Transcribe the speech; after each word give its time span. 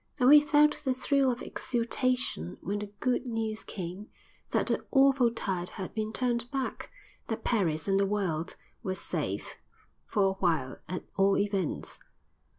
Then 0.15 0.29
we 0.29 0.39
felt 0.41 0.77
the 0.83 0.95
thrill 0.95 1.29
of 1.31 1.43
exultation 1.43 2.57
when 2.61 2.79
the 2.79 2.91
good 3.01 3.27
news 3.27 3.63
came 3.63 4.07
that 4.49 4.65
the 4.65 4.83
awful 4.89 5.29
tide 5.31 5.69
had 5.77 5.93
been 5.93 6.11
turned 6.11 6.49
back, 6.49 6.89
that 7.27 7.43
Paris 7.43 7.87
and 7.87 7.99
the 7.99 8.07
world 8.07 8.55
were 8.81 8.95
safe; 8.95 9.57
for 10.07 10.23
awhile 10.39 10.79
at 10.89 11.03
all 11.17 11.37
events. 11.37 11.99